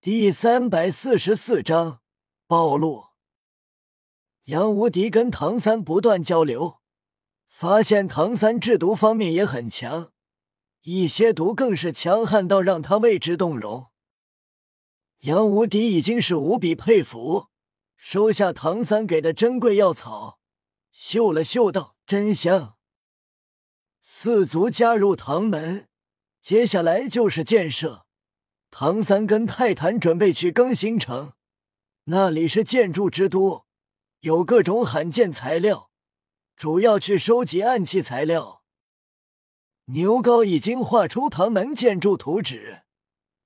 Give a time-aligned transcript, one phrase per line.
[0.00, 2.02] 第三百四十四章
[2.46, 3.06] 暴露。
[4.44, 6.78] 杨无敌跟唐三不断交流，
[7.48, 10.12] 发现唐三制毒方面也很强，
[10.82, 13.88] 一些毒更是强悍到让他为之动容。
[15.22, 17.48] 杨无敌已经是无比佩服，
[17.96, 20.38] 收下唐三给的珍贵药草，
[20.92, 22.76] 嗅了嗅道：“真香。”
[24.00, 25.88] 四族加入唐门，
[26.40, 28.04] 接下来就是建设。
[28.70, 31.32] 唐三跟泰坦准备去更新城，
[32.04, 33.66] 那里是建筑之都，
[34.20, 35.90] 有各种罕见材料，
[36.54, 38.62] 主要去收集暗器材料。
[39.86, 42.82] 牛高已经画出唐门建筑图纸，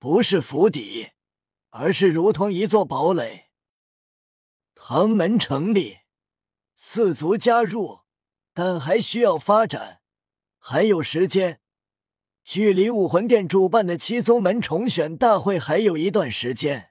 [0.00, 1.12] 不是府邸，
[1.70, 3.50] 而是如同一座堡垒。
[4.75, 5.98] 唐门成立，
[6.77, 8.00] 四族加入，
[8.52, 10.02] 但还需要发展，
[10.59, 11.62] 还有时间。
[12.45, 16.91] 距离武魂殿主办的七宗门重选大会还有一段时间。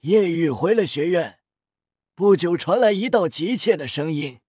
[0.00, 1.40] 叶雨回了学院，
[2.14, 4.40] 不久传来一道急切的声音：“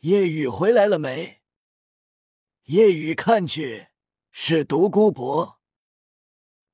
[0.00, 1.42] 叶雨回来了没？”
[2.66, 3.88] 叶雨看去
[4.30, 5.60] 是独孤博。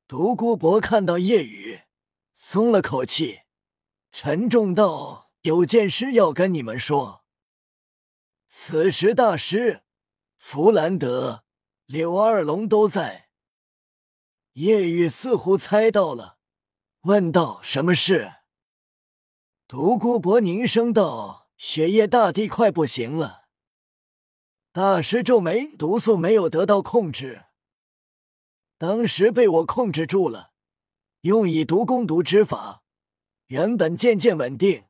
[0.06, 1.80] 独孤博看到叶雨，
[2.36, 3.40] 松了口气，
[4.12, 7.24] 沉重道：“有件事要跟你们说。”
[8.48, 9.82] 此时大师
[10.36, 11.44] 弗兰德。
[11.92, 13.30] 柳二龙都在。
[14.52, 16.38] 叶雨似乎猜到了，
[17.00, 18.34] 问道：“什么事？”
[19.66, 23.48] 独孤博凝声道：“雪夜大帝快不行了。”
[24.70, 27.46] 大师皱眉：“毒素没有得到控制，
[28.78, 30.52] 当时被我控制住了，
[31.22, 32.84] 用以毒攻毒之法，
[33.48, 34.84] 原本渐渐稳定，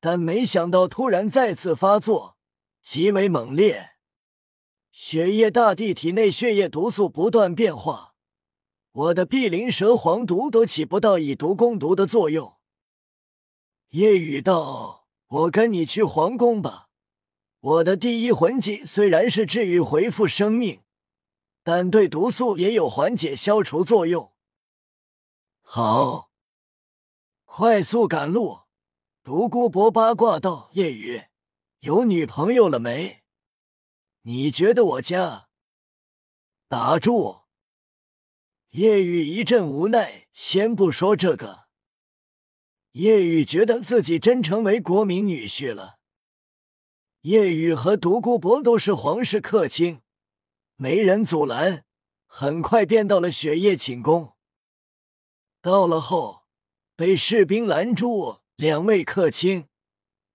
[0.00, 2.36] 但没想到突然再次发作，
[2.82, 3.90] 极为猛烈。”
[4.96, 8.14] 血液大地体内血液毒素不断变化，
[8.92, 12.54] 我的碧鳞蛇黄毒都起不到以毒攻毒的作用。
[13.88, 16.90] 夜雨道：“我跟你去皇宫吧。
[17.58, 20.82] 我的第一魂技虽然是治愈恢复生命，
[21.64, 24.30] 但对毒素也有缓解消除作用。”
[25.60, 26.30] 好，
[27.44, 28.60] 快速赶路。
[29.24, 31.24] 独孤博八卦道：“夜雨，
[31.80, 33.22] 有女朋友了没？”
[34.26, 35.48] 你觉得我家？
[36.66, 37.42] 打住！
[38.70, 40.28] 叶雨一阵无奈。
[40.32, 41.66] 先不说这个，
[42.92, 45.98] 叶雨觉得自己真成为国民女婿了。
[47.20, 50.00] 叶雨和独孤博都是皇室客卿，
[50.76, 51.84] 没人阻拦，
[52.26, 54.34] 很快便到了雪夜寝宫。
[55.60, 56.46] 到了后，
[56.96, 58.40] 被士兵拦住。
[58.56, 59.68] 两位客卿，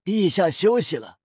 [0.03, 1.18] 陛下休息了。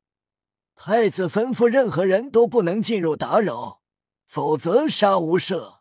[0.77, 3.81] 太子吩咐，任何人都不能进入打扰，
[4.27, 5.79] 否则杀无赦。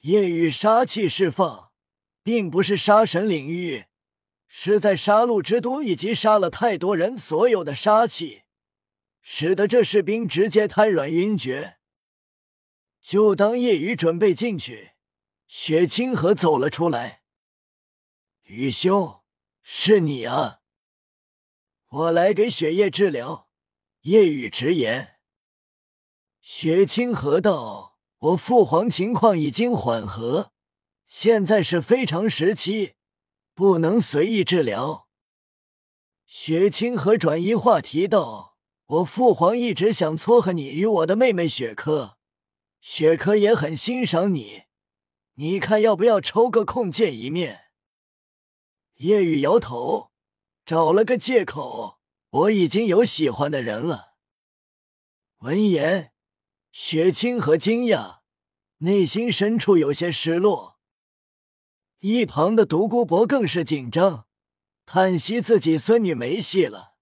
[0.00, 1.72] 夜雨杀气释放，
[2.22, 3.86] 并不是杀神领域，
[4.46, 8.42] 是在杀戮之都以及杀了太多人所有的杀气，
[9.22, 11.78] 使得这士兵直接瘫软晕厥。
[13.00, 14.92] 就当夜雨准备进去，
[15.46, 17.22] 雪清河走了出来
[18.44, 19.20] ：“雨兄，
[19.62, 20.60] 是你啊！
[21.88, 23.48] 我来给雪夜治疗。”
[24.04, 25.16] 夜雨直言
[26.42, 30.52] ：“雪清河道，我父皇情况已经缓和，
[31.06, 32.96] 现在是非常时期，
[33.54, 35.08] 不能随意治疗。”
[36.28, 42.18] 雪清河转移话题道：“我父皇一直想撮合你与我的妹妹雪珂，
[42.82, 44.64] 雪珂也很欣赏你，
[45.36, 47.70] 你看要不要抽个空见一面？”
[49.00, 50.10] 夜雨摇头，
[50.66, 52.00] 找了个借口。
[52.34, 54.14] 我已经有喜欢的人了。
[55.38, 56.12] 闻言，
[56.72, 58.22] 雪清河惊讶，
[58.78, 60.80] 内心深处有些失落。
[62.00, 64.26] 一旁的独孤博更是紧张，
[64.84, 66.96] 叹息自己孙女没戏了。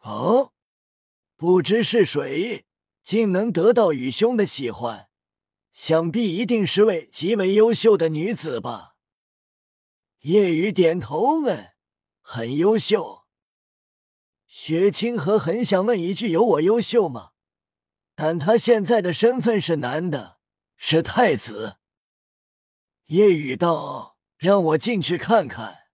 [0.00, 0.54] 哦，
[1.36, 2.66] 不知是谁，
[3.04, 5.08] 竟能得到雨兄的喜欢，
[5.72, 8.96] 想必一定是位极为优秀的女子吧？
[10.22, 11.74] 夜雨点头问
[12.20, 13.19] ：“很优秀。”
[14.52, 17.30] 雪清河很想问一句：“有我优秀吗？”
[18.16, 20.40] 但他现在的身份是男的，
[20.76, 21.76] 是太子。
[23.06, 25.84] 夜雨道：“让我进去看看。”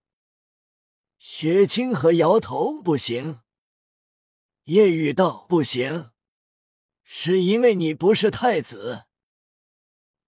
[1.20, 3.40] 雪清河摇头：“不行。”
[4.64, 6.12] 夜雨道：“不行，
[7.04, 9.04] 是因为你不是太子。”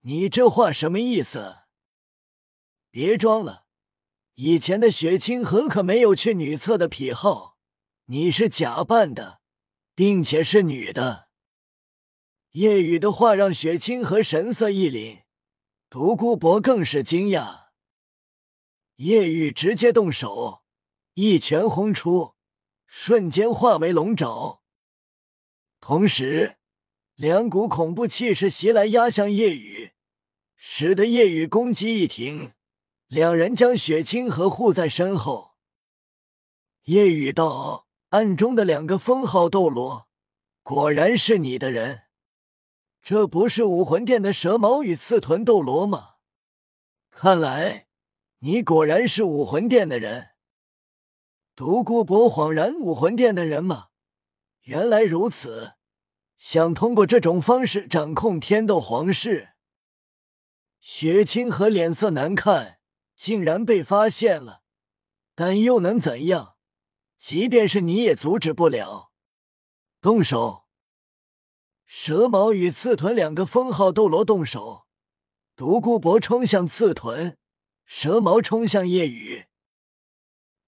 [0.05, 1.61] 你这话什么意思？
[2.91, 3.65] 别装了，
[4.35, 7.58] 以前的雪清河可没有去女厕的癖好。
[8.11, 9.43] 你是假扮的，
[9.95, 11.29] 并且是女的。
[12.53, 15.25] 夜雨的话让雪清河神色一凛，
[15.91, 17.67] 独孤博更是惊讶。
[18.97, 20.63] 叶雨直接动手，
[21.13, 22.35] 一拳轰出，
[22.87, 24.63] 瞬间化为龙爪。
[25.79, 26.57] 同时，
[27.15, 29.93] 两股恐怖气势袭来，压向叶雨，
[30.57, 32.55] 使得叶雨攻击一停。
[33.09, 35.57] 两人将雪清河护在身后。
[36.85, 40.09] 叶雨道：“暗中的两个封号斗罗，
[40.63, 42.05] 果然是你的人。
[43.03, 46.17] 这不是武魂殿的蛇矛与刺豚斗罗吗？
[47.11, 47.87] 看来
[48.41, 50.31] 你果然是武魂殿的人。”
[51.57, 53.89] 独孤博恍然：“武魂殿的人吗？
[54.63, 55.73] 原来如此。
[56.37, 59.51] 想通过这种方式掌控天斗皇室。”
[60.81, 62.77] 雪清河脸色难看。
[63.19, 64.63] 竟然被发现了，
[65.35, 66.55] 但又能怎样？
[67.19, 69.11] 即便是你也阻止不了。
[70.01, 70.67] 动手！
[71.85, 74.87] 蛇矛与刺豚两个封号斗罗动手，
[75.57, 77.37] 独孤博冲向刺豚，
[77.85, 79.47] 蛇矛冲向夜雨。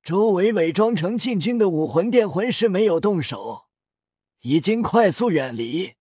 [0.02, 3.66] 周围伪装成禁军的武魂殿魂师没有动手，
[4.40, 5.94] 已经快速远离，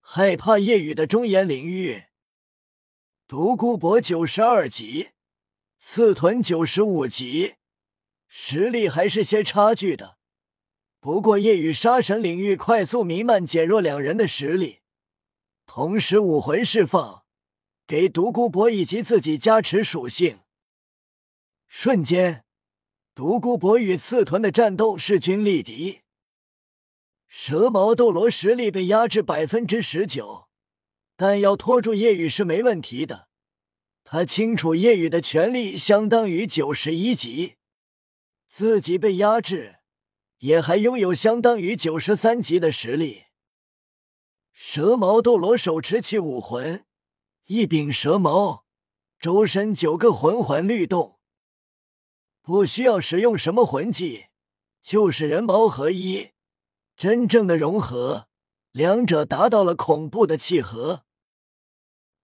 [0.00, 2.04] 害怕夜雨的中炎领域。
[3.26, 5.10] 独孤博九十二级。
[5.82, 7.54] 刺豚九十五级，
[8.32, 10.16] 实力还是些差距的。
[11.00, 14.78] 不过夜雨杀神领域快速弥漫，减弱两人的实力。
[15.66, 17.24] 同时武魂释放，
[17.86, 20.38] 给独孤博以及自己加持属性。
[21.66, 22.44] 瞬间，
[23.14, 26.00] 独孤博与刺豚的战斗势均力敌。
[27.26, 30.48] 蛇矛斗罗实力被压制百分之十九，
[31.16, 33.28] 但要拖住夜雨是没问题的。
[34.04, 37.54] 他清楚夜雨的权力相当于九十一级，
[38.50, 39.76] 自己被压制，
[40.38, 43.26] 也还拥有相当于九十三级的实力。
[44.52, 46.84] 蛇矛斗罗手持器武魂，
[47.44, 48.66] 一柄蛇矛，
[49.20, 51.20] 周身九个魂环律动，
[52.42, 54.26] 不需要使用什么魂技，
[54.82, 56.32] 就是人矛合一，
[56.96, 58.26] 真正的融合，
[58.72, 61.04] 两者达到了恐怖的契合。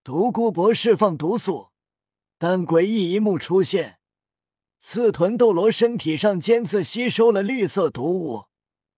[0.03, 1.69] 独孤博释放毒素。
[2.37, 3.99] 但诡异一幕出现，
[4.89, 8.45] 刺豚斗罗身体上尖刺吸收了绿色毒物，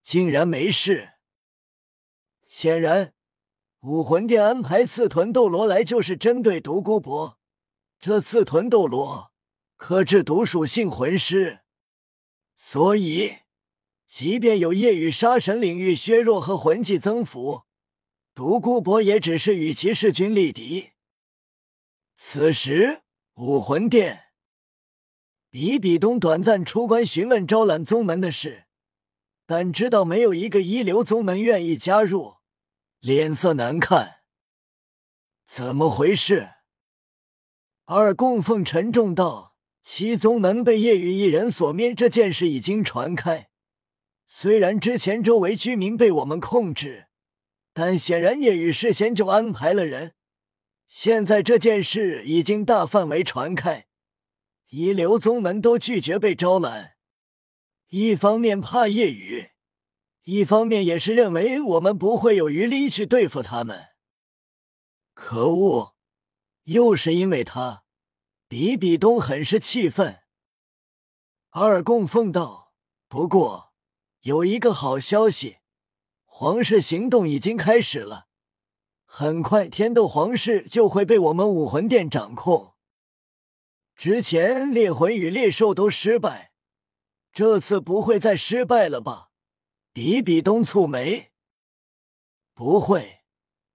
[0.05, 1.15] 竟然没事。
[2.47, 3.15] 显然，
[3.81, 7.39] 武魂殿安排刺豚斗罗来就是针对独孤博。
[7.99, 9.33] 这刺豚斗罗
[9.79, 11.61] 克制毒属性魂师，
[12.55, 13.39] 所以
[14.07, 17.63] 即便有夜雨杀神领域削弱和魂技增幅，
[18.35, 20.91] 独孤博也只是与其势均力敌。
[22.15, 23.01] 此时。
[23.37, 24.28] 武魂殿，
[25.61, 28.67] 比比东短暂出关询问招揽宗门的事，
[29.45, 32.37] 但知道没有一个一流宗门愿意加入，
[33.01, 34.19] 脸色难看。
[35.49, 36.51] 怎么回事？
[37.87, 43.49] 二供奉沉重道：“七宗门被叶雨一人所灭，这件事已经传开。
[44.29, 47.09] 虽然之前周围居民被我们控制，
[47.73, 50.15] 但显然叶雨事先就安排了人。”
[50.87, 53.88] 现在这件事已经大范围传开，
[54.69, 56.97] 一流宗门都拒绝被招揽。
[57.89, 59.51] 一方面怕夜雨，
[60.25, 63.87] 一方面也是认为我们不会有余力去对付他们。
[65.15, 65.95] 可恶，
[66.65, 67.85] 又是因为他！
[68.47, 70.21] 比比东很是气愤。
[71.51, 72.73] 二供奉道
[73.09, 73.73] ：“不过
[74.21, 75.59] 有一个好消息，
[76.25, 78.29] 皇室行动已经开始了。”
[79.05, 82.75] 很快，天斗皇室就会被我们武魂殿掌控。
[83.99, 86.53] 之前猎魂与猎兽都失败，
[87.33, 89.31] 这次不会再失败了吧？
[89.93, 91.33] 比比东蹙眉，
[92.55, 93.23] 不会。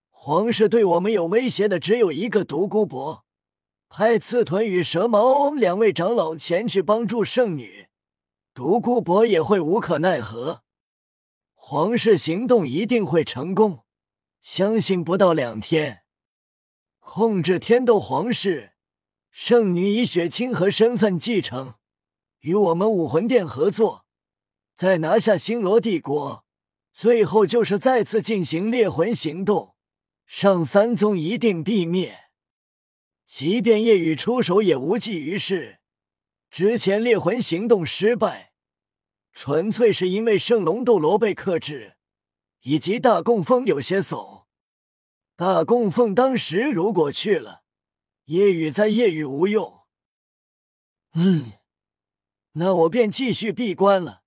[0.09, 3.25] 皇室对我们有威胁的只有一个独孤博，
[3.89, 7.89] 派刺豚与蛇矛两位长老前去帮助圣女，
[8.53, 10.63] 独孤博也会无可奈何。
[11.53, 13.83] 皇室行动一定会成功。
[14.41, 16.03] 相信不到两天，
[16.99, 18.72] 控制天斗皇室，
[19.35, 21.73] 圣女以雪清河身份继承，
[22.41, 24.05] 与我们武魂殿合作，
[24.75, 26.45] 再拿下星罗帝国，
[26.93, 29.75] 最后就是再次进行猎魂行动，
[30.27, 32.25] 上三宗一定必灭。
[33.25, 35.79] 即便夜雨出手也无济于事。
[36.51, 38.53] 之前猎魂行动失败，
[39.33, 41.95] 纯粹是因为圣龙斗罗被克制。
[42.61, 44.45] 以及大供奉有些怂，
[45.35, 47.62] 大供奉当时如果去了，
[48.25, 49.81] 夜雨在夜雨无用。
[51.13, 51.53] 嗯，
[52.53, 54.23] 那我便继续闭关了。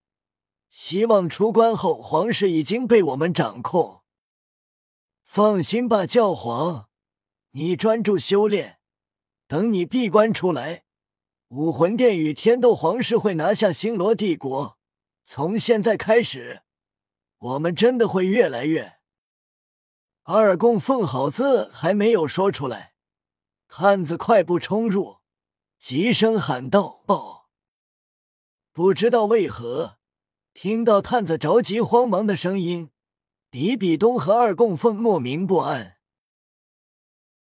[0.71, 4.03] 希望出关后皇室已经被我们掌控。
[5.25, 6.89] 放心吧，教皇，
[7.53, 8.79] 你专注修炼，
[9.47, 10.85] 等你闭关出来，
[11.49, 14.79] 武魂殿与天斗皇室会拿下星罗帝国。
[15.25, 16.63] 从现在开始，
[17.39, 18.99] 我们真的会越来越……
[20.25, 22.96] 二供奉好字还没有说出来，
[23.69, 25.19] 探子快步冲入，
[25.79, 27.49] 急声喊道：“报！”
[28.73, 29.99] 不知道为何，
[30.55, 32.91] 听到探子着急慌忙的声音，
[33.51, 35.96] 比比东和二供奉莫名不安。